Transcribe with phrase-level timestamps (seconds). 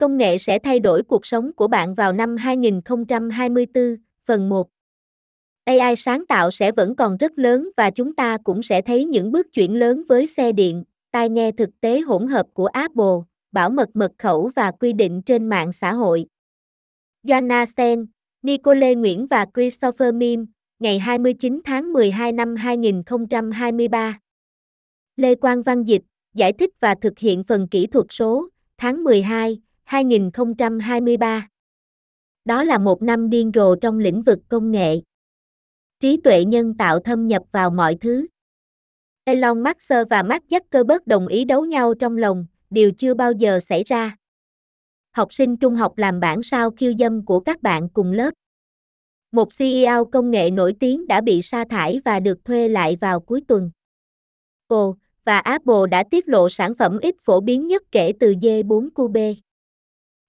[0.00, 4.68] Công nghệ sẽ thay đổi cuộc sống của bạn vào năm 2024, phần 1.
[5.64, 9.32] AI sáng tạo sẽ vẫn còn rất lớn và chúng ta cũng sẽ thấy những
[9.32, 13.14] bước chuyển lớn với xe điện, tai nghe thực tế hỗn hợp của Apple,
[13.52, 16.26] bảo mật mật khẩu và quy định trên mạng xã hội.
[17.24, 18.06] Joanna Sten,
[18.42, 20.46] Nicole Nguyễn và Christopher Mim,
[20.78, 24.18] ngày 29 tháng 12 năm 2023.
[25.16, 26.02] Lê Quang Văn Dịch,
[26.34, 28.48] giải thích và thực hiện phần kỹ thuật số,
[28.78, 29.60] tháng 12,
[29.90, 31.48] 2023.
[32.44, 35.00] Đó là một năm điên rồ trong lĩnh vực công nghệ.
[36.00, 38.26] Trí tuệ nhân tạo thâm nhập vào mọi thứ.
[39.24, 43.60] Elon Musk và Mark Zuckerberg đồng ý đấu nhau trong lòng, điều chưa bao giờ
[43.60, 44.16] xảy ra.
[45.12, 48.34] Học sinh trung học làm bản sao khiêu dâm của các bạn cùng lớp.
[49.32, 53.20] Một CEO công nghệ nổi tiếng đã bị sa thải và được thuê lại vào
[53.20, 53.70] cuối tuần.
[54.66, 58.88] Ồ, và Apple đã tiết lộ sản phẩm ít phổ biến nhất kể từ D4
[58.94, 59.34] Cube.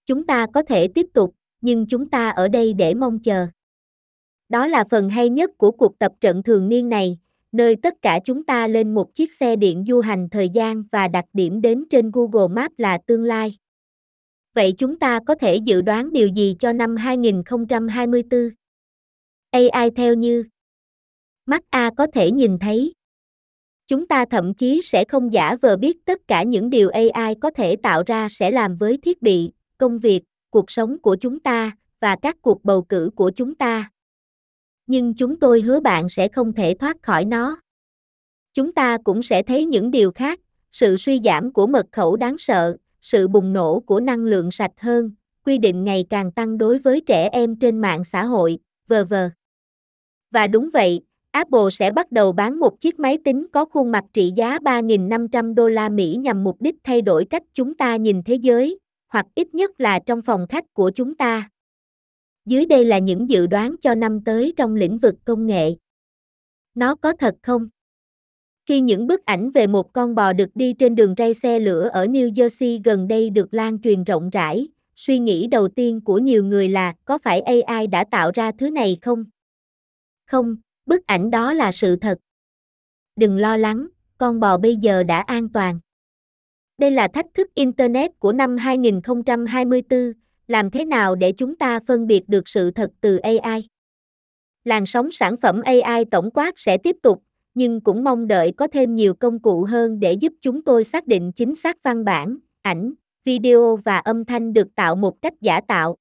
[0.06, 3.48] Chúng ta có thể tiếp tục, nhưng chúng ta ở đây để mong chờ.
[4.50, 7.18] Đó là phần hay nhất của cuộc tập trận thường niên này,
[7.52, 11.08] nơi tất cả chúng ta lên một chiếc xe điện du hành thời gian và
[11.08, 13.58] đặt điểm đến trên Google Maps là tương lai.
[14.56, 18.50] Vậy chúng ta có thể dự đoán điều gì cho năm 2024?
[19.52, 20.44] AI theo như
[21.46, 22.94] Mắt A có thể nhìn thấy.
[23.88, 27.52] Chúng ta thậm chí sẽ không giả vờ biết tất cả những điều AI có
[27.52, 31.72] thể tạo ra sẽ làm với thiết bị, công việc, cuộc sống của chúng ta
[32.00, 33.92] và các cuộc bầu cử của chúng ta.
[34.88, 37.58] Nhưng chúng tôi hứa bạn sẽ không thể thoát khỏi nó.
[38.54, 40.40] Chúng ta cũng sẽ thấy những điều khác,
[40.72, 44.72] sự suy giảm của mật khẩu đáng sợ, sự bùng nổ của năng lượng sạch
[44.78, 45.12] hơn,
[45.46, 49.14] quy định ngày càng tăng đối với trẻ em trên mạng xã hội, v.v.
[50.32, 51.02] Và đúng vậy,
[51.32, 55.54] Apple sẽ bắt đầu bán một chiếc máy tính có khuôn mặt trị giá 3.500
[55.54, 58.80] đô la Mỹ nhằm mục đích thay đổi cách chúng ta nhìn thế giới,
[59.12, 61.50] hoặc ít nhất là trong phòng khách của chúng ta.
[62.46, 65.76] Dưới đây là những dự đoán cho năm tới trong lĩnh vực công nghệ.
[66.76, 67.70] Nó có thật không?
[68.66, 71.90] Khi những bức ảnh về một con bò được đi trên đường ray xe lửa
[71.94, 76.18] ở New Jersey gần đây được lan truyền rộng rãi, suy nghĩ đầu tiên của
[76.18, 79.26] nhiều người là có phải AI đã tạo ra thứ này không?
[80.26, 80.56] Không,
[80.86, 82.18] bức ảnh đó là sự thật.
[83.16, 85.80] Đừng lo lắng, con bò bây giờ đã an toàn.
[86.82, 90.14] Đây là thách thức Internet của năm 2024,
[90.48, 93.68] làm thế nào để chúng ta phân biệt được sự thật từ AI?
[94.64, 98.68] Làn sóng sản phẩm AI tổng quát sẽ tiếp tục, nhưng cũng mong đợi có
[98.68, 102.38] thêm nhiều công cụ hơn để giúp chúng tôi xác định chính xác văn bản,
[102.62, 102.94] ảnh,
[103.26, 105.96] video và âm thanh được tạo một cách giả tạo.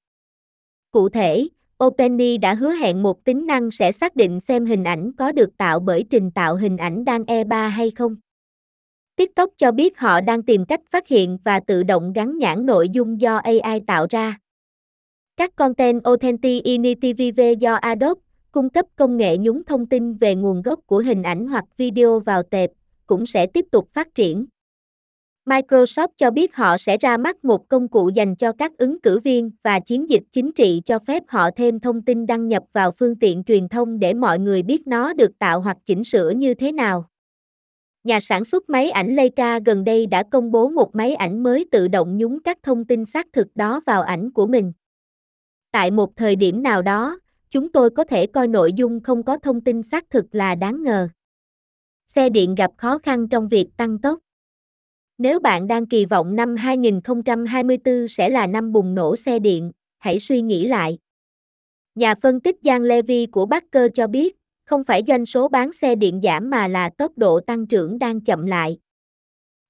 [0.91, 1.47] Cụ thể,
[1.83, 5.57] OpenAI đã hứa hẹn một tính năng sẽ xác định xem hình ảnh có được
[5.57, 8.15] tạo bởi trình tạo hình ảnh đang E3 hay không.
[9.21, 12.89] TikTok cho biết họ đang tìm cách phát hiện và tự động gắn nhãn nội
[12.89, 14.37] dung do AI tạo ra.
[15.37, 18.21] Các content Authenticity do Adobe
[18.51, 22.19] cung cấp công nghệ nhúng thông tin về nguồn gốc của hình ảnh hoặc video
[22.19, 22.69] vào tệp,
[23.07, 24.45] cũng sẽ tiếp tục phát triển.
[25.45, 29.19] Microsoft cho biết họ sẽ ra mắt một công cụ dành cho các ứng cử
[29.19, 32.91] viên và chiến dịch chính trị cho phép họ thêm thông tin đăng nhập vào
[32.91, 36.53] phương tiện truyền thông để mọi người biết nó được tạo hoặc chỉnh sửa như
[36.53, 37.10] thế nào.
[38.03, 41.65] Nhà sản xuất máy ảnh Leica gần đây đã công bố một máy ảnh mới
[41.71, 44.73] tự động nhúng các thông tin xác thực đó vào ảnh của mình.
[45.71, 47.19] Tại một thời điểm nào đó,
[47.49, 50.83] chúng tôi có thể coi nội dung không có thông tin xác thực là đáng
[50.83, 51.07] ngờ.
[52.07, 54.19] Xe điện gặp khó khăn trong việc tăng tốc.
[55.17, 60.19] Nếu bạn đang kỳ vọng năm 2024 sẽ là năm bùng nổ xe điện, hãy
[60.19, 60.97] suy nghĩ lại.
[61.95, 64.37] Nhà phân tích Giang Levy của Baker cho biết,
[64.71, 68.21] không phải doanh số bán xe điện giảm mà là tốc độ tăng trưởng đang
[68.21, 68.77] chậm lại.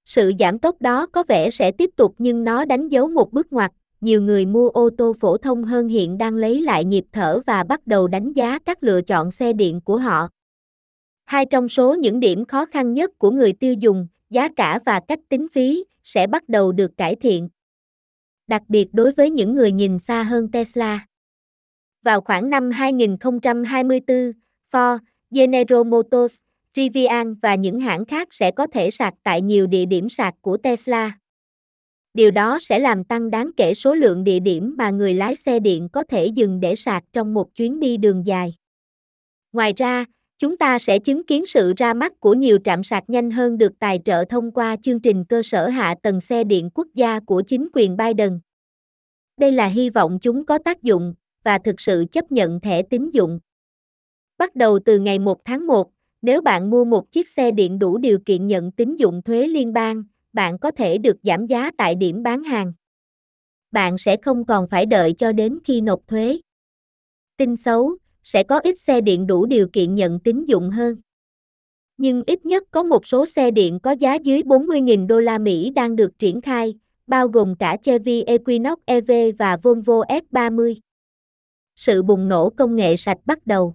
[0.06, 3.54] Sự giảm tốc đó có vẻ sẽ tiếp tục nhưng nó đánh dấu một bước
[3.54, 7.40] ngoặt, nhiều người mua ô tô phổ thông hơn hiện đang lấy lại nhịp thở
[7.48, 10.28] và bắt đầu đánh giá các lựa chọn xe điện của họ.
[11.26, 15.00] Hai trong số những điểm khó khăn nhất của người tiêu dùng, giá cả và
[15.08, 17.50] cách tính phí, sẽ bắt đầu được cải thiện.
[18.48, 21.06] Đặc biệt đối với những người nhìn xa hơn Tesla.
[22.04, 24.32] Vào khoảng năm 2024,
[24.72, 25.00] Ford,
[25.32, 26.36] General Motors,
[26.76, 30.58] Rivian và những hãng khác sẽ có thể sạc tại nhiều địa điểm sạc của
[30.58, 31.18] Tesla.
[32.14, 35.60] Điều đó sẽ làm tăng đáng kể số lượng địa điểm mà người lái xe
[35.60, 38.56] điện có thể dừng để sạc trong một chuyến đi đường dài.
[39.54, 40.06] Ngoài ra,
[40.40, 43.72] chúng ta sẽ chứng kiến sự ra mắt của nhiều trạm sạc nhanh hơn được
[43.80, 47.44] tài trợ thông qua chương trình cơ sở hạ tầng xe điện quốc gia của
[47.48, 48.40] chính quyền Biden.
[49.38, 51.14] Đây là hy vọng chúng có tác dụng
[51.44, 53.40] và thực sự chấp nhận thẻ tín dụng.
[54.42, 55.92] Bắt đầu từ ngày 1 tháng 1,
[56.22, 59.74] nếu bạn mua một chiếc xe điện đủ điều kiện nhận tín dụng thuế liên
[59.74, 60.04] bang,
[60.34, 62.74] bạn có thể được giảm giá tại điểm bán hàng.
[63.72, 66.40] Bạn sẽ không còn phải đợi cho đến khi nộp thuế.
[67.38, 70.96] Tin xấu, sẽ có ít xe điện đủ điều kiện nhận tín dụng hơn.
[71.98, 75.70] Nhưng ít nhất có một số xe điện có giá dưới 40.000 đô la Mỹ
[75.70, 76.74] đang được triển khai,
[77.08, 80.76] bao gồm cả Chevy Equinox EV và Volvo S30.
[81.76, 83.74] Sự bùng nổ công nghệ sạch bắt đầu.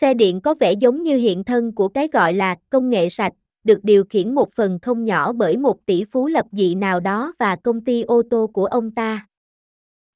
[0.00, 3.32] Xe điện có vẻ giống như hiện thân của cái gọi là công nghệ sạch,
[3.64, 7.32] được điều khiển một phần không nhỏ bởi một tỷ phú lập dị nào đó
[7.38, 9.26] và công ty ô tô của ông ta.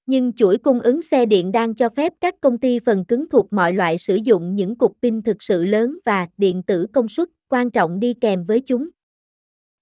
[0.06, 3.52] Nhưng chuỗi cung ứng xe điện đang cho phép các công ty phần cứng thuộc
[3.52, 7.28] mọi loại sử dụng những cục pin thực sự lớn và điện tử công suất
[7.48, 8.88] quan trọng đi kèm với chúng.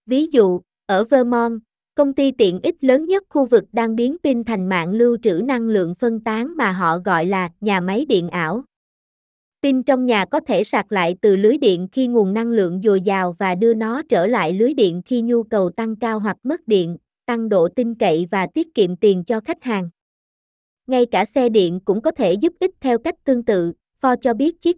[0.07, 1.61] Ví dụ, ở Vermont,
[1.95, 5.41] công ty tiện ích lớn nhất khu vực đang biến pin thành mạng lưu trữ
[5.45, 8.65] năng lượng phân tán mà họ gọi là nhà máy điện ảo.
[9.67, 13.01] Pin trong nhà có thể sạc lại từ lưới điện khi nguồn năng lượng dồi
[13.01, 16.69] dào và đưa nó trở lại lưới điện khi nhu cầu tăng cao hoặc mất
[16.69, 16.97] điện,
[17.27, 19.91] tăng độ tin cậy và tiết kiệm tiền cho khách hàng.
[20.87, 23.73] Ngay cả xe điện cũng có thể giúp ích theo cách tương tự,
[24.03, 24.77] Ford cho biết chiếc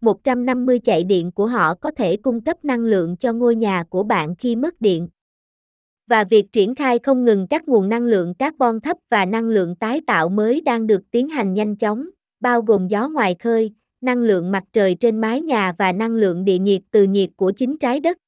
[0.00, 4.02] F150 chạy điện của họ có thể cung cấp năng lượng cho ngôi nhà của
[4.02, 5.08] bạn khi mất điện.
[6.06, 9.76] Và việc triển khai không ngừng các nguồn năng lượng carbon thấp và năng lượng
[9.76, 12.08] tái tạo mới đang được tiến hành nhanh chóng,
[12.40, 16.44] bao gồm gió ngoài khơi, năng lượng mặt trời trên mái nhà và năng lượng
[16.44, 18.18] địa nhiệt từ nhiệt của chính trái đất.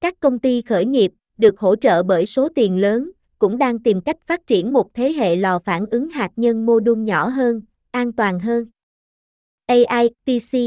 [0.00, 4.00] Các công ty khởi nghiệp, được hỗ trợ bởi số tiền lớn, cũng đang tìm
[4.00, 7.60] cách phát triển một thế hệ lò phản ứng hạt nhân mô đun nhỏ hơn,
[7.90, 8.66] an toàn hơn.
[9.66, 10.58] AI PC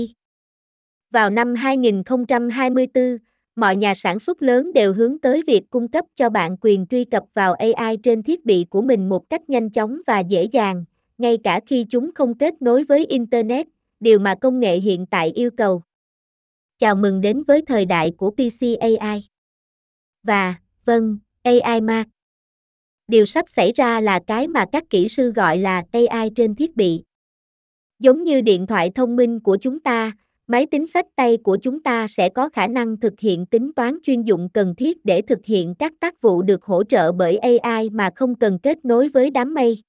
[1.12, 3.18] Vào năm 2024,
[3.56, 7.06] mọi nhà sản xuất lớn đều hướng tới việc cung cấp cho bạn quyền truy
[7.06, 10.86] cập vào AI trên thiết bị của mình một cách nhanh chóng và dễ dàng,
[11.18, 13.68] ngay cả khi chúng không kết nối với Internet,
[14.06, 15.82] điều mà công nghệ hiện tại yêu cầu.
[16.80, 19.28] Chào mừng đến với thời đại của PC AI.
[20.24, 20.56] Và,
[20.86, 22.08] vâng, AI Mark.
[23.08, 26.76] Điều sắp xảy ra là cái mà các kỹ sư gọi là AI trên thiết
[26.76, 27.04] bị.
[28.00, 30.12] Giống như điện thoại thông minh của chúng ta,
[30.48, 33.98] máy tính sách tay của chúng ta sẽ có khả năng thực hiện tính toán
[34.04, 37.90] chuyên dụng cần thiết để thực hiện các tác vụ được hỗ trợ bởi AI
[37.90, 39.84] mà không cần kết nối với đám mây.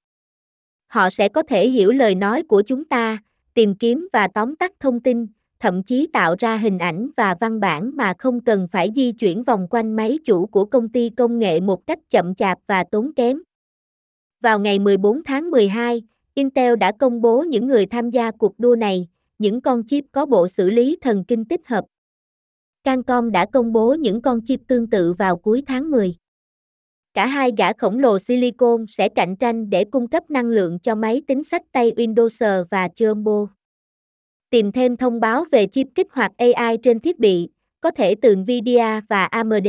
[0.87, 3.19] Họ sẽ có thể hiểu lời nói của chúng ta,
[3.56, 5.26] tìm kiếm và tóm tắt thông tin,
[5.61, 9.43] thậm chí tạo ra hình ảnh và văn bản mà không cần phải di chuyển
[9.43, 13.12] vòng quanh máy chủ của công ty công nghệ một cách chậm chạp và tốn
[13.17, 13.43] kém.
[14.41, 16.03] Vào ngày 14 tháng 12,
[16.35, 19.08] Intel đã công bố những người tham gia cuộc đua này,
[19.38, 21.85] những con chip có bộ xử lý thần kinh tích hợp.
[22.85, 26.14] Cancom đã công bố những con chip tương tự vào cuối tháng 10.
[27.17, 30.95] Cả hai gã khổng lồ silicon sẽ cạnh tranh để cung cấp năng lượng cho
[30.95, 33.47] máy tính sách tay Windows và Jumbo.
[34.51, 37.49] Tìm thêm thông báo về chip kích hoạt AI trên thiết bị,
[37.81, 39.69] có thể từ Nvidia và AMD.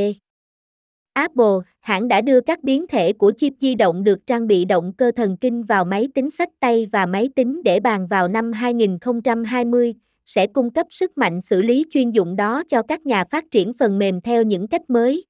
[1.13, 4.93] Apple, hãng đã đưa các biến thể của chip di động được trang bị động
[4.97, 8.51] cơ thần kinh vào máy tính sách tay và máy tính để bàn vào năm
[8.51, 9.93] 2020,
[10.25, 13.73] sẽ cung cấp sức mạnh xử lý chuyên dụng đó cho các nhà phát triển
[13.73, 15.26] phần mềm theo những cách mới.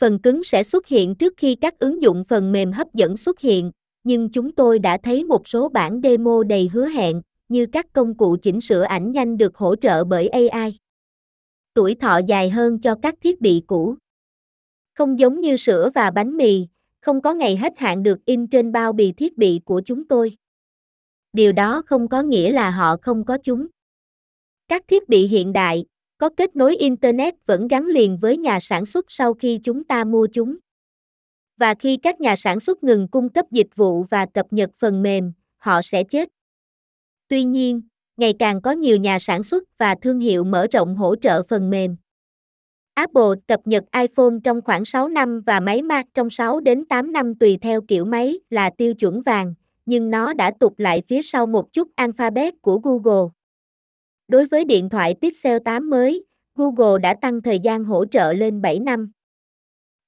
[0.00, 3.40] Phần cứng sẽ xuất hiện trước khi các ứng dụng phần mềm hấp dẫn xuất
[3.40, 3.70] hiện,
[4.04, 8.16] nhưng chúng tôi đã thấy một số bản demo đầy hứa hẹn, như các công
[8.16, 10.78] cụ chỉnh sửa ảnh nhanh được hỗ trợ bởi AI.
[11.74, 13.94] Tuổi thọ dài hơn cho các thiết bị cũ.
[14.94, 16.66] Không giống như sữa và bánh mì,
[17.00, 20.36] không có ngày hết hạn được in trên bao bì thiết bị của chúng tôi.
[21.32, 23.66] Điều đó không có nghĩa là họ không có chúng.
[24.68, 25.84] Các thiết bị hiện đại,
[26.18, 30.04] có kết nối Internet vẫn gắn liền với nhà sản xuất sau khi chúng ta
[30.04, 30.56] mua chúng.
[31.56, 35.02] Và khi các nhà sản xuất ngừng cung cấp dịch vụ và cập nhật phần
[35.02, 36.28] mềm, họ sẽ chết.
[37.28, 37.82] Tuy nhiên,
[38.16, 41.70] ngày càng có nhiều nhà sản xuất và thương hiệu mở rộng hỗ trợ phần
[41.70, 41.96] mềm.
[42.94, 47.12] Apple cập nhật iPhone trong khoảng 6 năm và máy Mac trong 6 đến 8
[47.12, 49.54] năm tùy theo kiểu máy là tiêu chuẩn vàng,
[49.86, 53.33] nhưng nó đã tụt lại phía sau một chút Alphabet của Google.
[54.28, 58.62] Đối với điện thoại Pixel 8 mới, Google đã tăng thời gian hỗ trợ lên
[58.62, 59.10] 7 năm.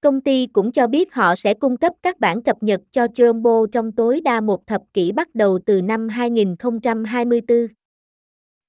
[0.01, 3.67] Công ty cũng cho biết họ sẽ cung cấp các bản cập nhật cho Jumbo
[3.67, 7.67] trong tối đa một thập kỷ bắt đầu từ năm 2024.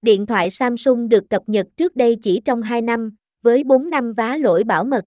[0.01, 4.13] Điện thoại Samsung được cập nhật trước đây chỉ trong 2 năm, với 4 năm
[4.13, 5.03] vá lỗi bảo mật.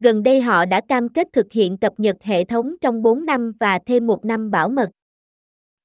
[0.00, 3.52] Gần đây họ đã cam kết thực hiện cập nhật hệ thống trong 4 năm
[3.60, 4.90] và thêm một năm bảo mật.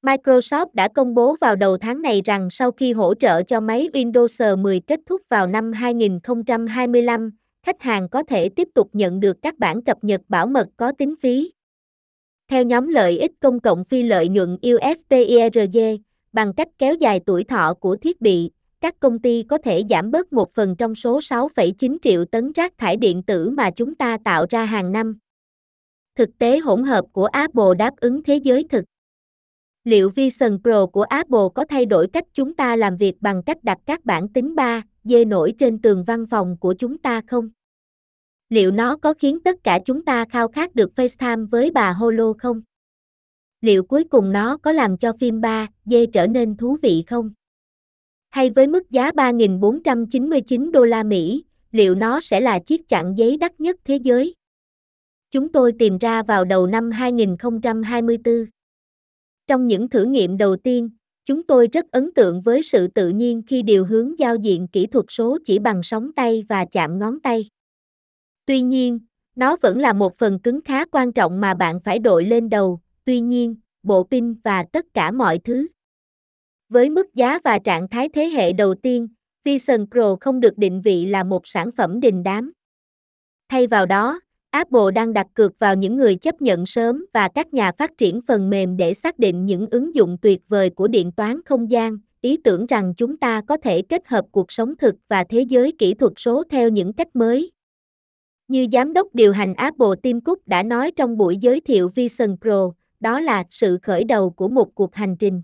[0.02, 3.90] Microsoft đã công bố vào đầu tháng này rằng sau khi hỗ trợ cho máy
[3.94, 7.32] Windows 10 kết thúc vào năm 2025,
[7.66, 10.92] khách hàng có thể tiếp tục nhận được các bản cập nhật bảo mật có
[10.92, 11.52] tính phí.
[12.48, 15.78] Theo nhóm lợi ích công cộng phi lợi nhuận USPIRG,
[16.34, 20.12] bằng cách kéo dài tuổi thọ của thiết bị, các công ty có thể giảm
[20.12, 24.18] bớt một phần trong số 6,9 triệu tấn rác thải điện tử mà chúng ta
[24.26, 25.18] tạo ra hàng năm.
[26.16, 28.86] Thực tế hỗn hợp của Apple đáp ứng thế giới thực.
[29.84, 33.64] Liệu Vision Pro của Apple có thay đổi cách chúng ta làm việc bằng cách
[33.64, 37.50] đặt các bản tính 3, d nổi trên tường văn phòng của chúng ta không?
[38.50, 42.34] Liệu nó có khiến tất cả chúng ta khao khát được FaceTime với bà Holo
[42.38, 42.62] không?
[43.62, 47.32] Liệu cuối cùng nó có làm cho phim 3, d trở nên thú vị không?
[48.30, 53.38] Hay với mức giá 3.499 đô la Mỹ, liệu nó sẽ là chiếc chặn giấy
[53.38, 54.36] đắt nhất thế giới?
[55.32, 58.46] Chúng tôi tìm ra vào đầu năm 2024.
[59.52, 60.90] Trong những thử nghiệm đầu tiên,
[61.26, 64.88] chúng tôi rất ấn tượng với sự tự nhiên khi điều hướng giao diện kỹ
[64.88, 67.46] thuật số chỉ bằng sóng tay và chạm ngón tay.
[68.46, 69.00] Tuy nhiên,
[69.36, 72.80] nó vẫn là một phần cứng khá quan trọng mà bạn phải đội lên đầu,
[73.06, 75.68] tuy nhiên, bộ pin và tất cả mọi thứ.
[76.70, 79.08] Với mức giá và trạng thái thế hệ đầu tiên,
[79.44, 82.52] Vision Pro không được định vị là một sản phẩm đình đám.
[83.50, 84.20] Thay vào đó,
[84.52, 88.22] Apple đang đặt cược vào những người chấp nhận sớm và các nhà phát triển
[88.22, 91.98] phần mềm để xác định những ứng dụng tuyệt vời của điện toán không gian,
[92.22, 95.74] ý tưởng rằng chúng ta có thể kết hợp cuộc sống thực và thế giới
[95.78, 97.52] kỹ thuật số theo những cách mới.
[98.48, 102.38] Như giám đốc điều hành Apple Tim Cook đã nói trong buổi giới thiệu Vision
[102.42, 105.42] Pro, đó là sự khởi đầu của một cuộc hành trình.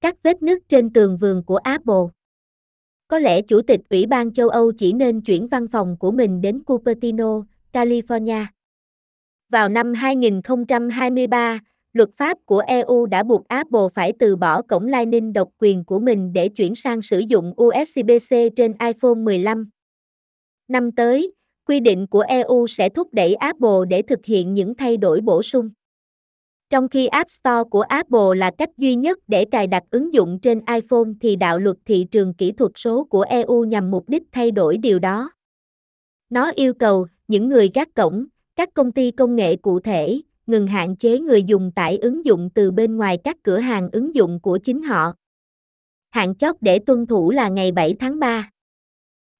[0.00, 2.04] Các vết nứt trên tường vườn của Apple.
[3.08, 6.40] Có lẽ Chủ tịch Ủy ban châu Âu chỉ nên chuyển văn phòng của mình
[6.40, 8.46] đến Cupertino, California.
[9.50, 11.60] Vào năm 2023,
[11.92, 15.98] luật pháp của EU đã buộc Apple phải từ bỏ cổng Lightning độc quyền của
[15.98, 19.70] mình để chuyển sang sử dụng USB-C trên iPhone 15.
[20.68, 21.32] Năm tới,
[21.66, 25.42] quy định của EU sẽ thúc đẩy Apple để thực hiện những thay đổi bổ
[25.42, 25.70] sung.
[26.70, 30.38] Trong khi App Store của Apple là cách duy nhất để cài đặt ứng dụng
[30.42, 34.22] trên iPhone thì đạo luật thị trường kỹ thuật số của EU nhằm mục đích
[34.32, 35.30] thay đổi điều đó.
[36.30, 38.24] Nó yêu cầu những người gác cổng,
[38.56, 42.50] các công ty công nghệ cụ thể, ngừng hạn chế người dùng tải ứng dụng
[42.54, 45.12] từ bên ngoài các cửa hàng ứng dụng của chính họ.
[46.10, 48.50] Hạn chót để tuân thủ là ngày 7 tháng 3.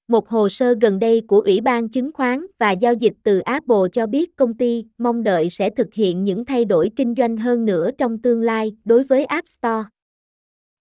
[0.07, 3.89] Một hồ sơ gần đây của Ủy ban Chứng khoán và Giao dịch từ Apple
[3.93, 7.65] cho biết công ty mong đợi sẽ thực hiện những thay đổi kinh doanh hơn
[7.65, 9.83] nữa trong tương lai đối với App Store.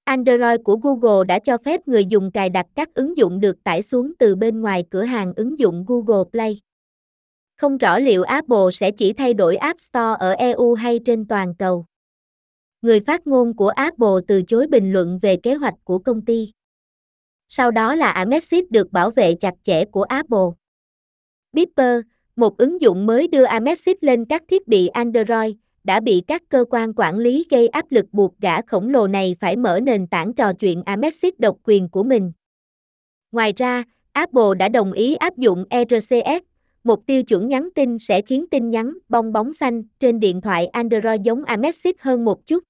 [0.05, 3.83] Android của Google đã cho phép người dùng cài đặt các ứng dụng được tải
[3.83, 6.61] xuống từ bên ngoài cửa hàng ứng dụng Google Play.
[7.61, 11.55] Không rõ liệu Apple sẽ chỉ thay đổi App Store ở EU hay trên toàn
[11.59, 11.87] cầu.
[12.83, 16.53] Người phát ngôn của Apple từ chối bình luận về kế hoạch của công ty.
[17.49, 20.49] Sau đó là Amexit được bảo vệ chặt chẽ của Apple.
[21.53, 22.01] Beeper,
[22.37, 26.65] một ứng dụng mới đưa Amexit lên các thiết bị Android, đã bị các cơ
[26.71, 30.33] quan quản lý gây áp lực buộc gã khổng lồ này phải mở nền tảng
[30.35, 32.33] trò chuyện Amexit độc quyền của mình.
[33.33, 36.50] Ngoài ra, Apple đã đồng ý áp dụng RCS,
[36.85, 40.67] một tiêu chuẩn nhắn tin sẽ khiến tin nhắn, bong bóng xanh trên điện thoại
[40.67, 42.65] Android giống Amexit hơn một chút.